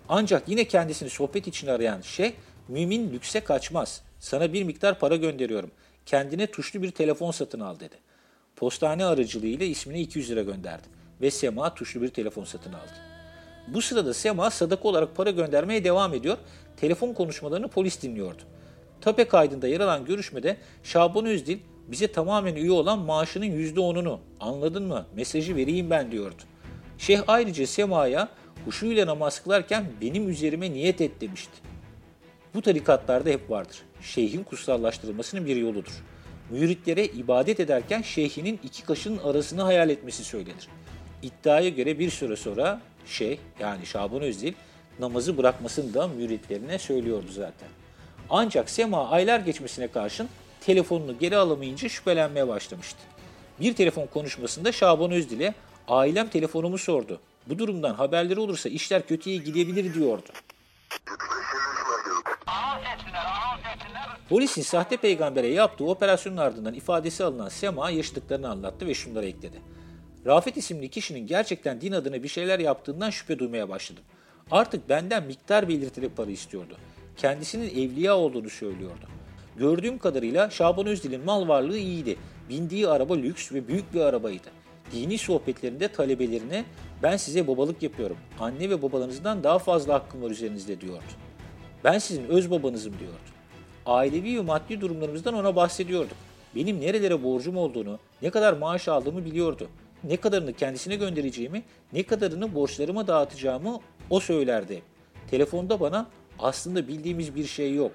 Ancak 0.08 0.48
yine 0.48 0.64
kendisini 0.64 1.10
sohbet 1.10 1.46
için 1.46 1.66
arayan 1.66 2.00
şey, 2.00 2.34
mümin 2.68 3.12
lükse 3.12 3.40
kaçmaz. 3.40 4.02
Sana 4.18 4.52
bir 4.52 4.62
miktar 4.64 4.98
para 4.98 5.16
gönderiyorum. 5.16 5.70
Kendine 6.06 6.46
tuşlu 6.46 6.82
bir 6.82 6.90
telefon 6.90 7.30
satın 7.30 7.60
al 7.60 7.80
dedi. 7.80 7.96
Postane 8.56 9.04
aracılığıyla 9.04 9.66
ismine 9.66 10.00
200 10.00 10.30
lira 10.30 10.42
gönderdi 10.42 10.88
ve 11.20 11.30
Sema 11.30 11.74
tuşlu 11.74 12.02
bir 12.02 12.08
telefon 12.08 12.44
satın 12.44 12.72
aldı. 12.72 12.92
Bu 13.68 13.82
sırada 13.82 14.14
Sema 14.14 14.50
sadaka 14.50 14.88
olarak 14.88 15.16
para 15.16 15.30
göndermeye 15.30 15.84
devam 15.84 16.14
ediyor. 16.14 16.38
Telefon 16.76 17.12
konuşmalarını 17.12 17.68
polis 17.68 18.02
dinliyordu. 18.02 18.42
Tape 19.02 19.24
kaydında 19.24 19.68
yer 19.68 19.80
alan 19.80 20.04
görüşmede 20.04 20.56
Şaban 20.82 21.26
Özdil 21.26 21.58
bize 21.88 22.12
tamamen 22.12 22.54
üye 22.54 22.70
olan 22.70 22.98
maaşının 22.98 23.46
%10'unu 23.46 24.18
anladın 24.40 24.82
mı 24.86 25.06
mesajı 25.14 25.56
vereyim 25.56 25.90
ben 25.90 26.12
diyordu. 26.12 26.42
Şeyh 26.98 27.22
ayrıca 27.26 27.66
Sema'ya 27.66 28.28
huşuyla 28.64 29.06
namaz 29.06 29.42
kılarken 29.42 29.84
benim 30.00 30.28
üzerime 30.28 30.72
niyet 30.72 31.00
et 31.00 31.20
demişti. 31.20 31.52
Bu 32.54 32.62
tarikatlarda 32.62 33.30
hep 33.30 33.50
vardır. 33.50 33.76
Şeyhin 34.00 34.44
kutsallaştırılmasının 34.44 35.46
bir 35.46 35.56
yoludur. 35.56 35.92
Müritlere 36.50 37.04
ibadet 37.04 37.60
ederken 37.60 38.02
şeyhinin 38.02 38.60
iki 38.64 38.84
kaşının 38.84 39.18
arasını 39.18 39.62
hayal 39.62 39.90
etmesi 39.90 40.24
söylenir. 40.24 40.68
İddiaya 41.22 41.68
göre 41.68 41.98
bir 41.98 42.10
süre 42.10 42.36
sonra 42.36 42.80
şeyh 43.06 43.38
yani 43.60 43.86
Şaban 43.86 44.22
Özdil 44.22 44.52
namazı 44.98 45.38
bırakmasını 45.38 45.94
da 45.94 46.08
müritlerine 46.08 46.78
söylüyordu 46.78 47.28
zaten. 47.30 47.68
Ancak 48.30 48.70
Sema 48.70 49.10
aylar 49.10 49.40
geçmesine 49.40 49.88
karşın 49.88 50.28
telefonunu 50.60 51.18
geri 51.18 51.36
alamayınca 51.36 51.88
şüphelenmeye 51.88 52.48
başlamıştı. 52.48 52.98
Bir 53.60 53.74
telefon 53.74 54.06
konuşmasında 54.06 54.72
Şaban 54.72 55.10
Özdil'e 55.10 55.54
ailem 55.88 56.28
telefonumu 56.28 56.78
sordu. 56.78 57.20
Bu 57.46 57.58
durumdan 57.58 57.94
haberleri 57.94 58.40
olursa 58.40 58.68
işler 58.68 59.06
kötüye 59.06 59.36
gidebilir 59.36 59.94
diyordu. 59.94 60.28
Polisin 64.28 64.62
sahte 64.62 64.96
peygambere 64.96 65.46
yaptığı 65.46 65.84
operasyonun 65.84 66.36
ardından 66.36 66.74
ifadesi 66.74 67.24
alınan 67.24 67.48
Sema 67.48 67.90
yaşadıklarını 67.90 68.48
anlattı 68.48 68.86
ve 68.86 68.94
şunları 68.94 69.26
ekledi. 69.26 69.60
Rafet 70.26 70.56
isimli 70.56 70.88
kişinin 70.88 71.26
gerçekten 71.26 71.80
din 71.80 71.92
adına 71.92 72.22
bir 72.22 72.28
şeyler 72.28 72.58
yaptığından 72.58 73.10
şüphe 73.10 73.38
duymaya 73.38 73.68
başladım. 73.68 74.04
Artık 74.50 74.88
benden 74.88 75.24
miktar 75.24 75.68
belirtili 75.68 76.08
para 76.08 76.30
istiyordu. 76.30 76.76
Kendisinin 77.16 77.70
evliya 77.70 78.16
olduğunu 78.16 78.50
söylüyordu. 78.50 79.06
Gördüğüm 79.56 79.98
kadarıyla 79.98 80.50
Şaban 80.50 80.86
Özdil'in 80.86 81.24
mal 81.24 81.48
varlığı 81.48 81.78
iyiydi. 81.78 82.16
Bindiği 82.48 82.88
araba 82.88 83.14
lüks 83.14 83.52
ve 83.52 83.68
büyük 83.68 83.94
bir 83.94 84.00
arabaydı. 84.00 84.48
Dini 84.92 85.18
sohbetlerinde 85.18 85.88
talebelerine 85.88 86.64
ben 87.02 87.16
size 87.16 87.48
babalık 87.48 87.82
yapıyorum. 87.82 88.16
Anne 88.40 88.70
ve 88.70 88.82
babalarınızdan 88.82 89.44
daha 89.44 89.58
fazla 89.58 89.94
hakkım 89.94 90.22
var 90.22 90.30
üzerinizde 90.30 90.80
diyordu. 90.80 91.12
Ben 91.84 91.98
sizin 91.98 92.24
öz 92.24 92.50
babanızım 92.50 92.98
diyordu. 92.98 93.16
Ailevi 93.86 94.36
ve 94.36 94.40
maddi 94.40 94.80
durumlarımızdan 94.80 95.34
ona 95.34 95.56
bahsediyorduk. 95.56 96.16
Benim 96.54 96.80
nerelere 96.80 97.24
borcum 97.24 97.56
olduğunu, 97.56 97.98
ne 98.22 98.30
kadar 98.30 98.52
maaş 98.52 98.88
aldığımı 98.88 99.24
biliyordu. 99.24 99.68
Ne 100.04 100.16
kadarını 100.16 100.52
kendisine 100.52 100.96
göndereceğimi, 100.96 101.62
ne 101.92 102.02
kadarını 102.02 102.54
borçlarıma 102.54 103.06
dağıtacağımı 103.06 103.80
o 104.10 104.20
söylerdi. 104.20 104.82
Telefonda 105.30 105.80
bana 105.80 106.06
aslında 106.42 106.88
bildiğimiz 106.88 107.34
bir 107.34 107.46
şey 107.46 107.74
yok. 107.74 107.92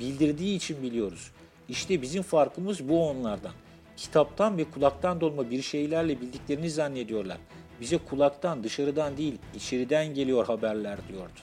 Bildirdiği 0.00 0.56
için 0.56 0.82
biliyoruz. 0.82 1.30
İşte 1.68 2.02
bizim 2.02 2.22
farkımız 2.22 2.88
bu 2.88 3.08
onlardan. 3.08 3.52
Kitaptan 3.96 4.58
ve 4.58 4.64
kulaktan 4.64 5.20
dolma 5.20 5.50
bir 5.50 5.62
şeylerle 5.62 6.20
bildiklerini 6.20 6.70
zannediyorlar. 6.70 7.38
Bize 7.80 7.98
kulaktan, 7.98 8.64
dışarıdan 8.64 9.16
değil, 9.16 9.34
içeriden 9.54 10.14
geliyor 10.14 10.46
haberler 10.46 10.98
diyordu. 11.08 11.40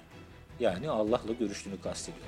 Yani 0.59 0.89
Allah'la 0.89 1.33
görüştüğünü 1.39 1.81
kastediyordu. 1.81 2.27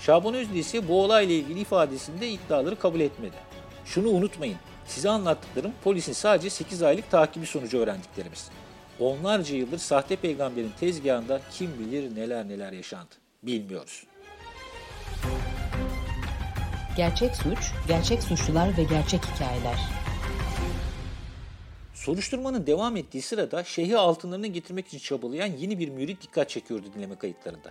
Şaban 0.00 0.34
Özlü 0.34 0.58
ise 0.58 0.88
bu 0.88 1.02
olayla 1.02 1.34
ilgili 1.34 1.60
ifadesinde 1.60 2.28
iddiaları 2.28 2.78
kabul 2.78 3.00
etmedi. 3.00 3.36
Şunu 3.84 4.08
unutmayın, 4.08 4.56
size 4.86 5.10
anlattıklarım 5.10 5.72
polisin 5.84 6.12
sadece 6.12 6.50
8 6.50 6.82
aylık 6.82 7.10
takibi 7.10 7.46
sonucu 7.46 7.78
öğrendiklerimiz. 7.78 8.50
Onlarca 9.00 9.56
yıldır 9.56 9.78
sahte 9.78 10.16
peygamberin 10.16 10.72
tezgahında 10.80 11.40
kim 11.52 11.78
bilir 11.78 12.14
neler 12.16 12.48
neler 12.48 12.72
yaşandı. 12.72 13.14
Bilmiyoruz. 13.42 14.06
Gerçek 16.96 17.36
suç, 17.36 17.72
gerçek 17.88 18.22
suçlular 18.22 18.78
ve 18.78 18.84
gerçek 18.84 19.20
hikayeler. 19.24 19.78
Soruşturmanın 21.94 22.66
devam 22.66 22.96
ettiği 22.96 23.22
sırada 23.22 23.64
şeyhi 23.64 23.96
altınlarını 23.96 24.46
getirmek 24.46 24.86
için 24.86 24.98
çabalayan 24.98 25.46
yeni 25.46 25.78
bir 25.78 25.88
mürit 25.88 26.22
dikkat 26.22 26.50
çekiyordu 26.50 26.86
dinleme 26.96 27.18
kayıtlarında. 27.18 27.70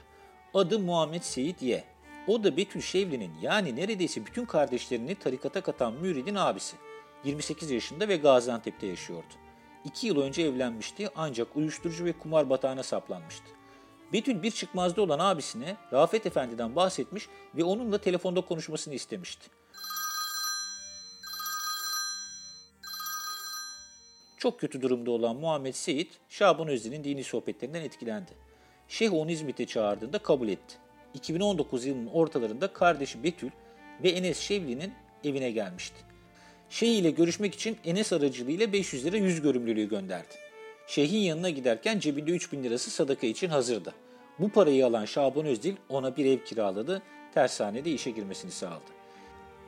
Adı 0.53 0.79
Muhammed 0.79 1.21
Seyit 1.21 1.61
Ye. 1.61 1.83
O 2.27 2.43
da 2.43 2.57
Betül 2.57 2.81
Şevli'nin 2.81 3.31
yani 3.41 3.75
neredeyse 3.75 4.25
bütün 4.25 4.45
kardeşlerini 4.45 5.15
tarikata 5.15 5.61
katan 5.61 5.93
müridin 5.93 6.35
abisi. 6.35 6.75
28 7.23 7.71
yaşında 7.71 8.07
ve 8.07 8.17
Gaziantep'te 8.17 8.87
yaşıyordu. 8.87 9.33
2 9.85 10.07
yıl 10.07 10.21
önce 10.21 10.41
evlenmişti 10.41 11.09
ancak 11.15 11.55
uyuşturucu 11.55 12.05
ve 12.05 12.13
kumar 12.13 12.49
batağına 12.49 12.83
saplanmıştı. 12.83 13.45
Betül 14.13 14.43
bir 14.43 14.51
çıkmazda 14.51 15.01
olan 15.01 15.19
abisine 15.19 15.77
Rafet 15.93 16.25
Efendi'den 16.25 16.75
bahsetmiş 16.75 17.29
ve 17.55 17.63
onunla 17.63 17.97
telefonda 17.97 18.41
konuşmasını 18.41 18.93
istemişti. 18.93 19.49
Çok 24.37 24.59
kötü 24.59 24.81
durumda 24.81 25.11
olan 25.11 25.35
Muhammed 25.35 25.73
Seyit, 25.73 26.19
Şaban 26.29 26.67
Özdil'in 26.67 27.03
dini 27.03 27.23
sohbetlerinden 27.23 27.81
etkilendi. 27.81 28.31
Şeyh 28.87 29.13
onu 29.13 29.31
İzmit'e 29.31 29.65
çağırdığında 29.65 30.19
kabul 30.19 30.47
etti. 30.47 30.75
2019 31.13 31.85
yılının 31.85 32.07
ortalarında 32.07 32.73
kardeşi 32.73 33.23
Betül 33.23 33.49
ve 34.03 34.09
Enes 34.09 34.39
Şevli'nin 34.39 34.93
evine 35.23 35.51
gelmişti. 35.51 36.12
Şeyh 36.73 36.97
ile 36.97 37.11
görüşmek 37.11 37.55
için 37.55 37.77
Enes 37.85 38.13
aracılığıyla 38.13 38.73
500 38.73 39.05
lira 39.05 39.17
yüz 39.17 39.41
görümlülüğü 39.41 39.89
gönderdi. 39.89 40.33
Şeyhin 40.87 41.17
yanına 41.17 41.49
giderken 41.49 41.99
cebinde 41.99 42.31
3000 42.31 42.63
lirası 42.63 42.91
sadaka 42.91 43.27
için 43.27 43.49
hazırdı. 43.49 43.93
Bu 44.39 44.49
parayı 44.49 44.85
alan 44.85 45.05
Şaban 45.05 45.45
Özdil 45.45 45.75
ona 45.89 46.17
bir 46.17 46.25
ev 46.25 46.37
kiraladı, 46.45 47.01
tersanede 47.33 47.91
işe 47.91 48.11
girmesini 48.11 48.51
sağladı. 48.51 48.91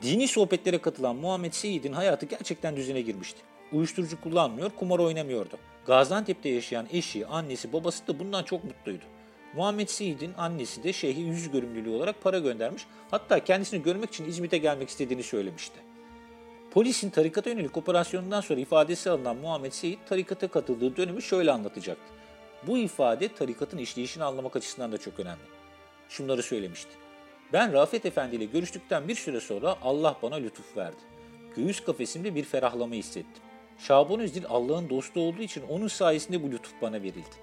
Dini 0.01 0.27
sohbetlere 0.27 0.77
katılan 0.77 1.15
Muhammed 1.15 1.53
Seyit'in 1.53 1.93
hayatı 1.93 2.25
gerçekten 2.25 2.75
düzene 2.75 3.01
girmişti. 3.01 3.39
Uyuşturucu 3.71 4.21
kullanmıyor, 4.21 4.69
kumar 4.69 4.99
oynamıyordu. 4.99 5.57
Gaziantep'te 5.85 6.49
yaşayan 6.49 6.87
eşi, 6.91 7.27
annesi, 7.27 7.73
babası 7.73 8.07
da 8.07 8.19
bundan 8.19 8.43
çok 8.43 8.63
mutluydu. 8.63 9.05
Muhammed 9.55 9.87
Seyit'in 9.87 10.33
annesi 10.37 10.83
de 10.83 10.93
şeyhi 10.93 11.21
yüz 11.21 11.51
görümlülüğü 11.51 11.89
olarak 11.89 12.23
para 12.23 12.39
göndermiş. 12.39 12.85
Hatta 13.11 13.43
kendisini 13.43 13.83
görmek 13.83 14.09
için 14.09 14.25
İzmit'e 14.25 14.57
gelmek 14.57 14.89
istediğini 14.89 15.23
söylemişti. 15.23 15.79
Polisin 16.75 17.09
tarikata 17.09 17.49
yönelik 17.49 17.77
operasyonundan 17.77 18.41
sonra 18.41 18.59
ifadesi 18.59 19.09
alınan 19.09 19.37
Muhammed 19.37 19.71
Seyit 19.71 19.99
tarikata 20.09 20.47
katıldığı 20.47 20.97
dönemi 20.97 21.21
şöyle 21.21 21.51
anlatacaktı. 21.51 22.13
Bu 22.67 22.77
ifade 22.77 23.33
tarikatın 23.33 23.77
işleyişini 23.77 24.23
anlamak 24.23 24.55
açısından 24.55 24.91
da 24.91 24.97
çok 24.97 25.19
önemli. 25.19 25.43
Şunları 26.09 26.43
söylemişti. 26.43 26.89
Ben 27.53 27.73
Rafet 27.73 28.05
Efendi 28.05 28.35
ile 28.35 28.45
görüştükten 28.45 29.07
bir 29.07 29.15
süre 29.15 29.39
sonra 29.39 29.75
Allah 29.81 30.15
bana 30.21 30.35
lütuf 30.35 30.77
verdi. 30.77 31.01
Göğüs 31.55 31.83
kafesimde 31.83 32.35
bir 32.35 32.43
ferahlama 32.43 32.95
hissettim. 32.95 33.43
Şaban 33.79 34.19
Özdil 34.19 34.45
Allah'ın 34.49 34.89
dostu 34.89 35.19
olduğu 35.19 35.41
için 35.41 35.63
onun 35.69 35.87
sayesinde 35.87 36.43
bu 36.43 36.51
lütuf 36.51 36.73
bana 36.81 37.01
verildi. 37.01 37.35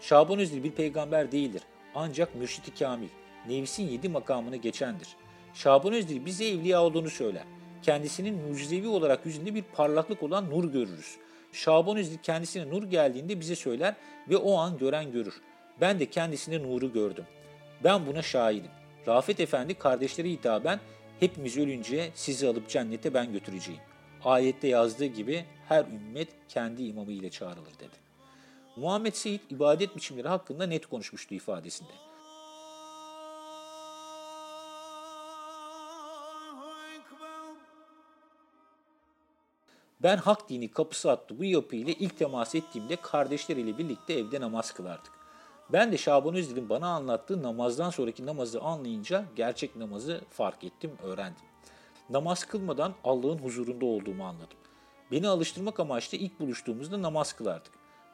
Şaban 0.00 0.38
Özdil 0.38 0.64
bir 0.64 0.72
peygamber 0.72 1.32
değildir. 1.32 1.62
Ancak 1.94 2.34
mürşidi 2.34 2.74
kamil, 2.78 3.08
nefsin 3.48 3.88
yedi 3.88 4.08
makamını 4.08 4.56
geçendir. 4.56 5.08
Şaban 5.54 5.92
Özdil 5.92 6.26
bize 6.26 6.48
evliya 6.48 6.82
olduğunu 6.82 7.10
söyler. 7.10 7.44
Kendisinin 7.82 8.48
mucizevi 8.48 8.88
olarak 8.88 9.26
yüzünde 9.26 9.54
bir 9.54 9.62
parlaklık 9.62 10.22
olan 10.22 10.50
nur 10.50 10.64
görürüz. 10.72 11.16
Şaban 11.52 11.96
Özdil 11.96 12.18
kendisine 12.18 12.68
nur 12.68 12.82
geldiğinde 12.82 13.40
bize 13.40 13.56
söyler 13.56 13.94
ve 14.28 14.36
o 14.36 14.56
an 14.58 14.78
gören 14.78 15.12
görür. 15.12 15.34
Ben 15.80 16.00
de 16.00 16.06
kendisine 16.06 16.62
nuru 16.62 16.92
gördüm. 16.92 17.24
Ben 17.84 18.06
buna 18.06 18.22
şahidim. 18.22 18.70
Rafet 19.08 19.40
Efendi 19.40 19.74
kardeşleri 19.74 20.30
hitaben 20.30 20.80
hepimiz 21.20 21.56
ölünce 21.56 22.10
sizi 22.14 22.48
alıp 22.48 22.68
cennete 22.68 23.14
ben 23.14 23.32
götüreceğim. 23.32 23.80
Ayette 24.24 24.68
yazdığı 24.68 25.06
gibi 25.06 25.44
her 25.68 25.84
ümmet 25.84 26.28
kendi 26.48 26.82
imamı 26.82 27.12
ile 27.12 27.30
çağrılır 27.30 27.74
dedi. 27.80 27.96
Muhammed 28.76 29.14
Seyit 29.14 29.52
ibadet 29.52 29.96
biçimleri 29.96 30.28
hakkında 30.28 30.66
net 30.66 30.86
konuşmuştu 30.86 31.34
ifadesinde. 31.34 32.07
Ben 40.02 40.16
hak 40.16 40.48
dini 40.48 40.70
kapısı 40.70 41.10
attı 41.10 41.38
bu 41.38 41.44
yapı 41.44 41.76
ile 41.76 41.92
ilk 41.92 42.18
temas 42.18 42.54
ettiğimde 42.54 42.96
kardeşleriyle 42.96 43.78
birlikte 43.78 44.14
evde 44.14 44.40
namaz 44.40 44.72
kılardık. 44.72 45.12
Ben 45.72 45.92
de 45.92 45.98
Şaban 45.98 46.34
Özdil'in 46.34 46.68
bana 46.68 46.88
anlattığı 46.88 47.42
namazdan 47.42 47.90
sonraki 47.90 48.26
namazı 48.26 48.60
anlayınca 48.60 49.24
gerçek 49.36 49.76
namazı 49.76 50.20
fark 50.30 50.64
ettim, 50.64 50.90
öğrendim. 51.02 51.44
Namaz 52.10 52.44
kılmadan 52.44 52.94
Allah'ın 53.04 53.38
huzurunda 53.38 53.86
olduğumu 53.86 54.24
anladım. 54.24 54.58
Beni 55.10 55.28
alıştırmak 55.28 55.80
amaçlı 55.80 56.18
ilk 56.18 56.40
buluştuğumuzda 56.40 57.02
namaz 57.02 57.32
kılardık. 57.32 57.72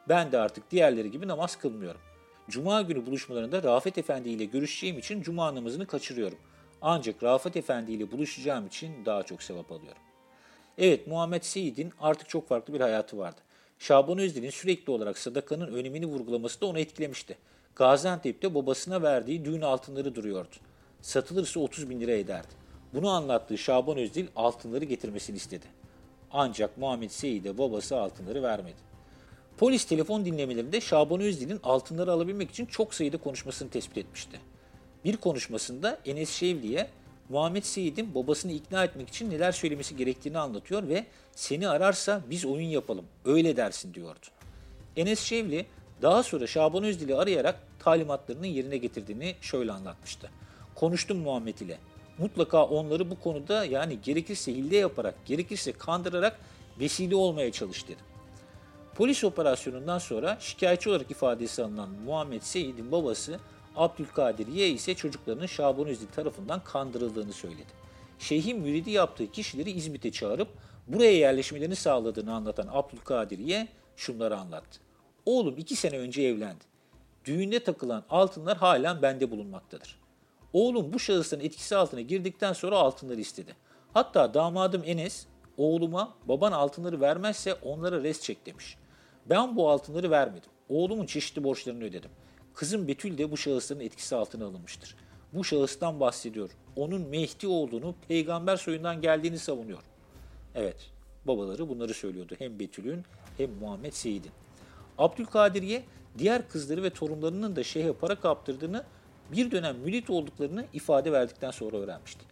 Ben 0.09 0.33
de 0.33 0.39
artık 0.39 0.71
diğerleri 0.71 1.11
gibi 1.11 1.29
namaz 1.29 1.57
kılmıyorum. 1.57 2.01
Cuma 2.49 2.83
günü 2.83 3.07
buluşmalarında 3.07 3.63
Rafet 3.63 3.99
Efendi 3.99 4.29
ile 4.29 4.45
görüşeceğim 4.45 4.99
için 4.99 5.23
cuma 5.23 5.55
namazını 5.55 5.87
kaçırıyorum. 5.87 6.39
Ancak 6.83 7.23
Rafet 7.23 7.57
Efendi 7.57 7.93
ile 7.93 8.13
buluşacağım 8.13 8.67
için 8.67 9.05
daha 9.05 9.23
çok 9.23 9.43
sevap 9.43 9.73
alıyorum. 9.73 10.03
Evet 10.79 11.07
Muhammed 11.07 11.43
Seyit'in 11.43 11.93
artık 12.01 12.29
çok 12.29 12.49
farklı 12.49 12.75
bir 12.75 12.81
hayatı 12.81 13.19
vardı. 13.19 13.41
Şaban 13.79 14.19
Özdil'in 14.19 14.51
sürekli 14.51 14.91
olarak 14.91 15.19
sadakanın 15.19 15.75
önemini 15.75 16.07
vurgulaması 16.07 16.61
da 16.61 16.67
onu 16.67 16.79
etkilemişti. 16.79 17.39
Gaziantep'te 17.77 18.55
babasına 18.55 19.03
verdiği 19.03 19.45
düğün 19.45 19.61
altınları 19.61 20.15
duruyordu. 20.15 20.55
Satılırsa 21.01 21.61
30 21.61 21.91
bin 21.91 22.01
lira 22.01 22.13
ederdi. 22.13 22.49
Bunu 22.95 23.09
anlattığı 23.09 23.59
Şaban 23.59 23.99
Özdil 23.99 24.27
altınları 24.37 24.85
getirmesini 24.85 25.37
istedi. 25.37 25.67
Ancak 26.31 26.79
Muhammed 26.79 27.11
Seyit'e 27.11 27.59
babası 27.59 28.01
altınları 28.01 28.43
vermedi. 28.43 28.77
Polis 29.59 29.85
telefon 29.85 30.25
dinlemelerinde 30.25 30.81
Şaban 30.81 31.21
Özdil'in 31.21 31.61
altınları 31.63 32.13
alabilmek 32.13 32.51
için 32.51 32.67
çok 32.67 32.95
sayıda 32.95 33.17
konuşmasını 33.17 33.71
tespit 33.71 33.99
etmişti. 33.99 34.41
Bir 35.05 35.17
konuşmasında 35.17 35.99
Enes 36.07 36.31
Şevli'ye 36.31 36.89
Muhammed 37.29 37.63
Seyit'in 37.63 38.15
babasını 38.15 38.53
ikna 38.53 38.85
etmek 38.85 39.09
için 39.09 39.31
neler 39.31 39.53
söylemesi 39.53 39.97
gerektiğini 39.97 40.39
anlatıyor 40.39 40.89
ve 40.89 41.07
seni 41.33 41.69
ararsa 41.69 42.23
biz 42.31 42.45
oyun 42.45 42.69
yapalım, 42.69 43.05
öyle 43.25 43.57
dersin 43.57 43.95
diyordu. 43.95 44.27
Enes 44.97 45.21
Şevli 45.21 45.67
daha 46.03 46.23
sonra 46.23 46.47
Şaban 46.47 46.85
Özdil'i 46.85 47.15
arayarak 47.15 47.61
talimatlarını 47.79 48.47
yerine 48.47 48.77
getirdiğini 48.77 49.35
şöyle 49.41 49.73
anlatmıştı. 49.73 50.31
Konuştum 50.75 51.19
Muhammed 51.19 51.59
ile. 51.59 51.79
Mutlaka 52.19 52.65
onları 52.65 53.11
bu 53.11 53.21
konuda 53.21 53.65
yani 53.65 53.99
gerekirse 54.03 54.55
hile 54.55 54.77
yaparak, 54.77 55.15
gerekirse 55.27 55.73
kandırarak 55.73 56.41
vesile 56.81 57.17
olmaya 57.17 57.53
çalış 57.53 57.85
dedim. 57.85 58.05
Polis 58.95 59.25
operasyonundan 59.25 59.99
sonra 59.99 60.37
şikayetçi 60.41 60.91
olarak 60.91 61.11
ifadesi 61.11 61.63
alınan 61.63 61.89
Muhammed 61.91 62.43
Seyit'in 62.43 62.93
babası 62.93 63.41
Abdülkadir 63.77 64.47
Y 64.47 64.69
ise 64.69 64.95
çocuklarının 64.95 65.47
Şaban 65.47 65.87
Özdi 65.87 66.11
tarafından 66.11 66.65
kandırıldığını 66.65 67.33
söyledi. 67.33 67.73
Şeyhin 68.19 68.61
müridi 68.61 68.91
yaptığı 68.91 69.31
kişileri 69.31 69.71
İzmit'e 69.71 70.13
çağırıp 70.13 70.49
buraya 70.89 71.13
yerleşmelerini 71.13 71.77
sağladığını 71.77 72.35
anlatan 72.35 72.69
Abdülkadir 72.73 73.39
Y 73.39 73.69
şunları 73.97 74.37
anlattı. 74.37 74.81
Oğlum 75.27 75.55
iki 75.59 75.77
sene 75.77 75.99
önce 75.99 76.23
evlendi. 76.23 76.65
Düğünde 77.25 77.65
takılan 77.65 78.05
altınlar 78.11 78.57
halen 78.57 79.03
bende 79.03 79.31
bulunmaktadır. 79.31 80.01
Oğlum 80.53 80.93
bu 80.93 80.99
şahısların 80.99 81.45
etkisi 81.45 81.77
altına 81.77 82.01
girdikten 82.01 82.53
sonra 82.53 82.77
altınları 82.77 83.21
istedi. 83.21 83.57
Hatta 83.95 84.35
damadım 84.35 84.83
Enes 84.85 85.27
oğluma 85.57 86.15
baban 86.29 86.53
altınları 86.53 87.01
vermezse 87.01 87.55
onlara 87.55 88.03
res 88.03 88.21
çek 88.21 88.47
demiş. 88.47 88.77
Ben 89.27 89.57
bu 89.57 89.71
altınları 89.71 90.11
vermedim. 90.11 90.51
Oğlumun 90.69 91.07
çeşitli 91.07 91.45
borçlarını 91.45 91.85
ödedim. 91.85 92.11
Kızım 92.55 92.89
Betül 92.89 93.19
de 93.19 93.31
bu 93.31 93.37
şahısların 93.37 93.81
etkisi 93.81 94.17
altına 94.17 94.45
alınmıştır. 94.45 94.97
Bu 95.33 95.45
şahıstan 95.45 96.01
bahsediyor. 96.01 96.51
Onun 96.77 97.01
Mehdi 97.01 97.47
olduğunu, 97.47 97.95
peygamber 98.09 98.57
soyundan 98.57 99.01
geldiğini 99.01 99.39
savunuyor. 99.39 99.83
Evet, 100.55 100.91
babaları 101.25 101.69
bunları 101.69 101.95
söylüyordu. 101.95 102.35
Hem 102.39 102.59
Betül'ün 102.59 103.05
hem 103.37 103.51
Muhammed 103.51 103.93
Seyit'in. 103.93 104.33
Abdülkadir'ye 104.99 105.85
diğer 106.19 106.49
kızları 106.49 106.83
ve 106.83 106.91
torunlarının 106.91 107.57
da 107.57 107.65
şeyhe 107.65 107.93
para 107.93 108.21
kaptırdığını, 108.21 108.85
bir 109.33 109.51
dönem 109.51 109.77
mürit 109.79 110.11
olduklarını 110.11 110.65
ifade 110.73 111.13
verdikten 111.13 111.51
sonra 111.51 111.77
öğrenmişti. 111.77 112.25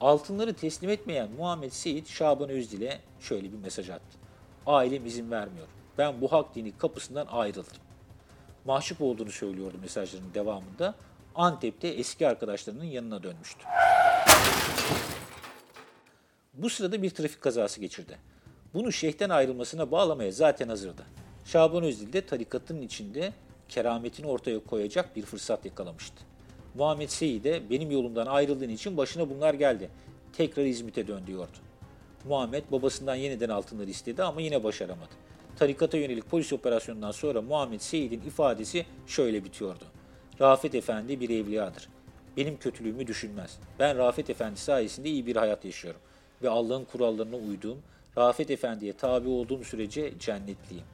Altınları 0.00 0.54
teslim 0.54 0.90
etmeyen 0.90 1.30
Muhammed 1.30 1.70
Seyit 1.70 2.08
Şaban 2.08 2.48
Özdil'e 2.48 2.98
şöyle 3.20 3.52
bir 3.52 3.58
mesaj 3.58 3.90
attı. 3.90 4.18
Ailem 4.66 5.06
izin 5.06 5.30
vermiyor. 5.30 5.66
Ben 5.98 6.20
bu 6.20 6.32
hak 6.32 6.54
dini 6.54 6.78
kapısından 6.78 7.26
ayrıldım. 7.26 7.87
Mahcup 8.68 9.02
olduğunu 9.02 9.30
söylüyordu 9.30 9.76
mesajlarının 9.80 10.34
devamında. 10.34 10.94
Antep'te 11.34 11.88
eski 11.88 12.28
arkadaşlarının 12.28 12.84
yanına 12.84 13.22
dönmüştü. 13.22 13.64
Bu 16.54 16.70
sırada 16.70 17.02
bir 17.02 17.10
trafik 17.10 17.40
kazası 17.40 17.80
geçirdi. 17.80 18.18
Bunu 18.74 18.92
şeyhten 18.92 19.30
ayrılmasına 19.30 19.90
bağlamaya 19.90 20.32
zaten 20.32 20.68
hazırdı. 20.68 21.02
Şaban 21.44 21.84
Özdil 21.84 22.12
de 22.12 22.26
tarikatın 22.26 22.82
içinde 22.82 23.32
kerametini 23.68 24.26
ortaya 24.26 24.58
koyacak 24.64 25.16
bir 25.16 25.22
fırsat 25.22 25.64
yakalamıştı. 25.64 26.24
Muhammed 26.74 27.08
Seyit 27.08 27.44
de 27.44 27.70
benim 27.70 27.90
yolumdan 27.90 28.26
ayrıldığın 28.26 28.68
için 28.68 28.96
başına 28.96 29.30
bunlar 29.30 29.54
geldi. 29.54 29.90
Tekrar 30.32 30.64
İzmit'e 30.64 31.06
dön 31.06 31.26
diyordu. 31.26 31.58
Muhammed 32.24 32.64
babasından 32.72 33.14
yeniden 33.14 33.48
altınları 33.48 33.90
istedi 33.90 34.22
ama 34.22 34.40
yine 34.40 34.64
başaramadı. 34.64 35.27
Tarikata 35.58 35.96
yönelik 35.96 36.30
polis 36.30 36.52
operasyonundan 36.52 37.10
sonra 37.10 37.42
Muhammed 37.42 37.80
Seyit'in 37.80 38.20
ifadesi 38.20 38.86
şöyle 39.06 39.44
bitiyordu. 39.44 39.84
Rafet 40.40 40.74
Efendi 40.74 41.20
bir 41.20 41.30
evliyadır. 41.30 41.88
Benim 42.36 42.58
kötülüğümü 42.58 43.06
düşünmez. 43.06 43.58
Ben 43.78 43.98
Rafet 43.98 44.30
Efendi 44.30 44.60
sayesinde 44.60 45.08
iyi 45.08 45.26
bir 45.26 45.36
hayat 45.36 45.64
yaşıyorum. 45.64 46.00
Ve 46.42 46.48
Allah'ın 46.48 46.84
kurallarına 46.84 47.36
uyduğum, 47.36 47.78
Rafet 48.18 48.50
Efendi'ye 48.50 48.92
tabi 48.92 49.28
olduğum 49.28 49.64
sürece 49.64 50.12
cennetliyim. 50.18 50.84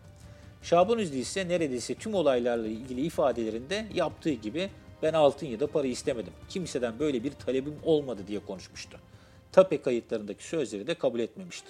Şaban 0.62 0.98
Üzlü 0.98 1.16
ise 1.16 1.48
neredeyse 1.48 1.94
tüm 1.94 2.14
olaylarla 2.14 2.66
ilgili 2.66 3.00
ifadelerinde 3.00 3.86
yaptığı 3.94 4.32
gibi 4.32 4.70
ben 5.02 5.12
altın 5.12 5.46
ya 5.46 5.60
da 5.60 5.66
para 5.66 5.86
istemedim. 5.86 6.32
Kimseden 6.48 6.98
böyle 6.98 7.24
bir 7.24 7.32
talebim 7.32 7.76
olmadı 7.84 8.20
diye 8.26 8.40
konuşmuştu. 8.40 8.98
Tape 9.52 9.82
kayıtlarındaki 9.82 10.44
sözleri 10.44 10.86
de 10.86 10.94
kabul 10.94 11.20
etmemişti. 11.20 11.68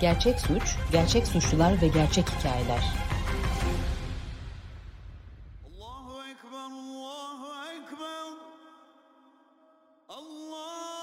Gerçek 0.00 0.40
suç, 0.40 0.76
gerçek 0.92 1.26
suçlular 1.26 1.82
ve 1.82 1.88
gerçek 1.88 2.30
hikayeler. 2.30 2.82
Allahu 5.64 6.22
Ekber, 6.30 6.58
Allahu 6.58 7.46
Ekber. 7.74 8.32
Allah. 10.08 10.97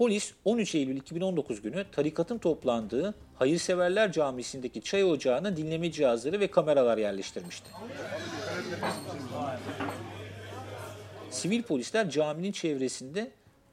Polis 0.00 0.32
13 0.44 0.74
Eylül 0.74 0.96
2019 0.96 1.62
günü 1.62 1.84
tarikatın 1.92 2.38
toplandığı 2.38 3.14
Hayırseverler 3.34 4.12
Camisi'ndeki 4.12 4.82
çay 4.82 5.04
ocağına 5.04 5.56
dinleme 5.56 5.92
cihazları 5.92 6.40
ve 6.40 6.46
kameralar 6.46 6.98
yerleştirmişti. 6.98 7.70
Sivil 11.30 11.62
polisler 11.62 12.10
caminin 12.10 12.52
çevresinde 12.52 13.30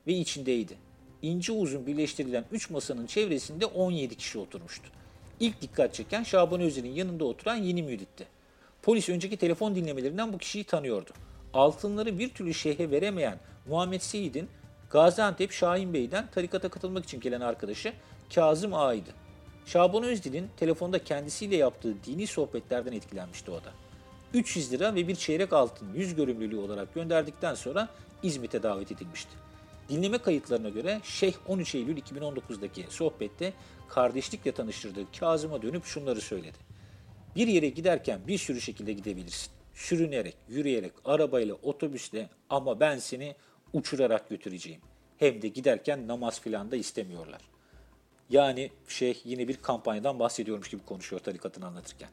ve 0.07 0.13
içindeydi. 0.13 0.73
İnce 1.21 1.51
uzun 1.51 1.87
birleştirilen 1.87 2.45
3 2.51 2.69
masanın 2.69 3.05
çevresinde 3.05 3.65
17 3.65 4.15
kişi 4.15 4.39
oturmuştu. 4.39 4.89
İlk 5.39 5.61
dikkat 5.61 5.93
çeken 5.93 6.23
Şaban 6.23 6.61
Özer'in 6.61 6.91
yanında 6.91 7.25
oturan 7.25 7.55
yeni 7.55 7.83
müritti. 7.83 8.25
Polis 8.81 9.09
önceki 9.09 9.37
telefon 9.37 9.75
dinlemelerinden 9.75 10.33
bu 10.33 10.37
kişiyi 10.37 10.63
tanıyordu. 10.63 11.11
Altınları 11.53 12.19
bir 12.19 12.29
türlü 12.29 12.53
şeyhe 12.53 12.91
veremeyen 12.91 13.39
Muhammed 13.67 14.01
Seyit'in 14.01 14.49
Gaziantep 14.89 15.51
Şahin 15.51 15.93
Bey'den 15.93 16.27
tarikata 16.31 16.69
katılmak 16.69 17.05
için 17.05 17.19
gelen 17.19 17.41
arkadaşı 17.41 17.93
Kazım 18.35 18.73
Ağa'ydı. 18.73 19.09
Şaban 19.65 20.03
Özdil'in 20.03 20.47
telefonda 20.57 21.03
kendisiyle 21.03 21.55
yaptığı 21.55 22.03
dini 22.03 22.27
sohbetlerden 22.27 22.91
etkilenmişti 22.91 23.51
o 23.51 23.55
da. 23.55 23.71
300 24.33 24.71
lira 24.71 24.95
ve 24.95 25.07
bir 25.07 25.15
çeyrek 25.15 25.53
altın 25.53 25.93
yüz 25.93 26.15
görümlülüğü 26.15 26.57
olarak 26.57 26.93
gönderdikten 26.93 27.55
sonra 27.55 27.89
İzmit'e 28.23 28.63
davet 28.63 28.91
edilmişti. 28.91 29.31
Dinleme 29.89 30.17
kayıtlarına 30.17 30.69
göre 30.69 31.01
Şeyh 31.03 31.33
13 31.47 31.75
Eylül 31.75 31.97
2019'daki 31.97 32.85
sohbette 32.89 33.53
kardeşlikle 33.89 34.51
tanıştırdığı 34.51 35.11
Kazım'a 35.19 35.61
dönüp 35.61 35.85
şunları 35.85 36.21
söyledi. 36.21 36.57
Bir 37.35 37.47
yere 37.47 37.69
giderken 37.69 38.19
bir 38.27 38.37
sürü 38.37 38.61
şekilde 38.61 38.93
gidebilirsin. 38.93 39.51
Sürünerek, 39.73 40.37
yürüyerek, 40.49 40.91
arabayla, 41.05 41.55
otobüsle 41.55 42.29
ama 42.49 42.79
ben 42.79 42.97
seni 42.97 43.35
uçurarak 43.77 44.29
götüreceğim. 44.29 44.81
Hem 45.17 45.41
de 45.41 45.47
giderken 45.47 46.07
namaz 46.07 46.41
filan 46.41 46.71
da 46.71 46.75
istemiyorlar. 46.75 47.41
Yani 48.29 48.71
şey 48.87 49.21
yine 49.23 49.47
bir 49.47 49.57
kampanyadan 49.57 50.19
bahsediyormuş 50.19 50.69
gibi 50.69 50.85
konuşuyor 50.85 51.21
tarikatını 51.21 51.65
anlatırken. 51.65 52.09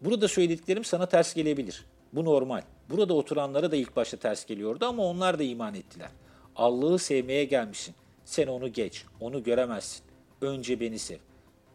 Burada 0.00 0.28
söylediklerim 0.28 0.84
sana 0.84 1.06
ters 1.06 1.34
gelebilir. 1.34 1.84
Bu 2.12 2.24
normal. 2.24 2.62
Burada 2.90 3.14
oturanlara 3.14 3.70
da 3.70 3.76
ilk 3.76 3.96
başta 3.96 4.16
ters 4.16 4.46
geliyordu 4.46 4.86
ama 4.86 5.04
onlar 5.04 5.38
da 5.38 5.42
iman 5.42 5.74
ettiler. 5.74 6.10
Allah'ı 6.56 6.98
sevmeye 6.98 7.44
gelmişsin. 7.44 7.94
Sen 8.24 8.46
onu 8.46 8.72
geç, 8.72 9.04
onu 9.20 9.42
göremezsin. 9.42 10.02
Önce 10.40 10.80
beni 10.80 10.98
sev. 10.98 11.18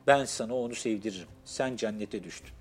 Ben 0.08 0.26
sana 0.26 0.56
onu 0.56 0.76
sevdiririm. 0.76 1.28
Sen 1.46 1.76
cennete 1.76 2.24
düştün. 2.24 2.52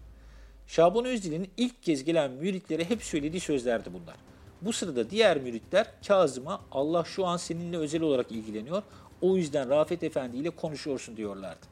Şaban 0.67 1.05
Özdil'in 1.05 1.51
ilk 1.57 1.83
kez 1.83 2.05
gelen 2.05 2.31
müritlere 2.31 2.85
hep 2.85 3.03
söylediği 3.03 3.41
sözlerdi 3.41 3.93
bunlar. 3.93 4.17
Bu 4.62 4.73
sırada 4.73 5.11
diğer 5.11 5.40
müritler 5.40 5.87
Kazım'a 6.07 6.61
Allah 6.73 7.05
şu 7.05 7.27
an 7.27 7.37
seninle 7.37 7.77
özel 7.77 8.03
olarak 8.03 8.33
ilgileniyor. 8.33 8.83
O 9.20 9.37
yüzden 9.37 9.70
Rafet 9.70 10.03
Efendi 10.03 10.37
ile 10.37 10.51
konuşuyorsun 10.51 11.16
diyorlardı. 11.16 11.66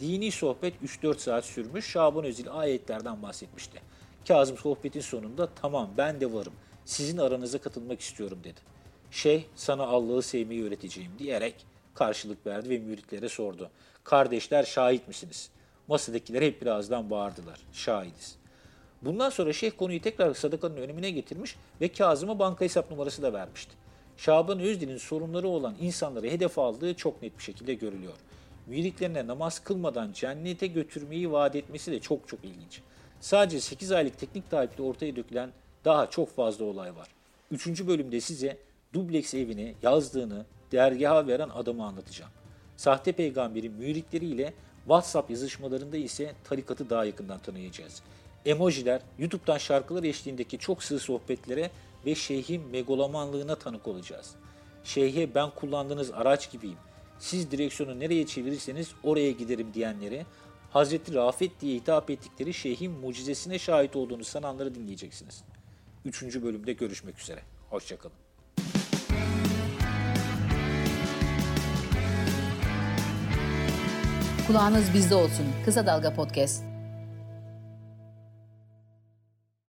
Dini 0.00 0.30
sohbet 0.30 0.74
3-4 0.84 1.18
saat 1.18 1.44
sürmüş. 1.44 1.86
Şaban 1.86 2.24
Özil 2.24 2.46
ayetlerden 2.50 3.22
bahsetmişti. 3.22 3.82
Kazım 4.28 4.58
sohbetin 4.58 5.00
sonunda 5.00 5.48
tamam 5.62 5.90
ben 5.96 6.20
de 6.20 6.32
varım. 6.32 6.52
Sizin 6.84 7.18
aranıza 7.18 7.58
katılmak 7.58 8.00
istiyorum 8.00 8.38
dedi. 8.44 8.60
Şeyh 9.10 9.44
sana 9.56 9.82
Allah'ı 9.82 10.22
sevmeyi 10.22 10.64
öğreteceğim 10.64 11.12
diyerek 11.18 11.54
karşılık 11.94 12.46
verdi 12.46 12.70
ve 12.70 12.78
müritlere 12.78 13.28
sordu. 13.28 13.70
Kardeşler 14.04 14.62
şahit 14.62 15.08
misiniz? 15.08 15.50
Masadakiler 15.88 16.42
hep 16.42 16.62
birazdan 16.62 17.10
bağırdılar. 17.10 17.60
Şahidiz. 17.72 18.36
Bundan 19.04 19.30
sonra 19.30 19.52
şeyh 19.52 19.72
konuyu 19.78 20.02
tekrar 20.02 20.34
sadakanın 20.34 20.76
önemine 20.76 21.10
getirmiş 21.10 21.56
ve 21.80 21.88
Kazım'a 21.88 22.38
banka 22.38 22.64
hesap 22.64 22.90
numarası 22.90 23.22
da 23.22 23.32
vermişti. 23.32 23.72
Şaban 24.16 24.60
Özdil'in 24.60 24.96
sorunları 24.96 25.48
olan 25.48 25.74
insanları 25.80 26.26
hedef 26.26 26.58
aldığı 26.58 26.94
çok 26.94 27.22
net 27.22 27.38
bir 27.38 27.42
şekilde 27.42 27.74
görülüyor. 27.74 28.12
Müritlerine 28.66 29.26
namaz 29.26 29.58
kılmadan 29.58 30.12
cennete 30.12 30.66
götürmeyi 30.66 31.32
vaat 31.32 31.56
etmesi 31.56 31.92
de 31.92 32.00
çok 32.00 32.28
çok 32.28 32.44
ilginç. 32.44 32.80
Sadece 33.20 33.60
8 33.60 33.92
aylık 33.92 34.18
teknik 34.18 34.50
taahhütle 34.50 34.82
ortaya 34.82 35.16
dökülen 35.16 35.50
daha 35.84 36.10
çok 36.10 36.36
fazla 36.36 36.64
olay 36.64 36.96
var. 36.96 37.08
Üçüncü 37.50 37.86
bölümde 37.86 38.20
size 38.20 38.58
dubleks 38.92 39.34
evini 39.34 39.74
yazdığını 39.82 40.46
dergaha 40.72 41.26
veren 41.26 41.48
adamı 41.48 41.84
anlatacağım. 41.84 42.30
Sahte 42.76 43.12
peygamberin 43.12 43.72
müritleriyle 43.72 44.54
WhatsApp 44.84 45.30
yazışmalarında 45.30 45.96
ise 45.96 46.32
tarikatı 46.44 46.90
daha 46.90 47.04
yakından 47.04 47.38
tanıyacağız. 47.38 48.02
Emojiler, 48.46 49.00
YouTube'dan 49.18 49.58
şarkılar 49.58 50.02
eşliğindeki 50.02 50.58
çok 50.58 50.82
sığ 50.82 50.98
sohbetlere 50.98 51.70
ve 52.06 52.14
şeyhin 52.14 52.62
megalomanlığına 52.68 53.54
tanık 53.54 53.88
olacağız. 53.88 54.30
Şeyhe 54.84 55.34
ben 55.34 55.50
kullandığınız 55.50 56.10
araç 56.10 56.50
gibiyim. 56.50 56.78
Siz 57.18 57.50
direksiyonu 57.50 58.00
nereye 58.00 58.26
çevirirseniz 58.26 58.92
oraya 59.02 59.30
giderim 59.30 59.74
diyenleri, 59.74 60.26
Hazreti 60.70 61.14
Rafet 61.14 61.60
diye 61.60 61.76
hitap 61.76 62.10
ettikleri 62.10 62.54
şeyhin 62.54 62.92
mucizesine 62.92 63.58
şahit 63.58 63.96
olduğunu 63.96 64.24
sananları 64.24 64.74
dinleyeceksiniz. 64.74 65.42
Üçüncü 66.04 66.42
bölümde 66.42 66.72
görüşmek 66.72 67.20
üzere. 67.20 67.40
Hoşçakalın. 67.70 68.16
Kulağınız 74.46 74.94
bizde 74.94 75.14
olsun. 75.14 75.46
Kısa 75.64 75.86
Dalga 75.86 76.14
Podcast. 76.14 76.73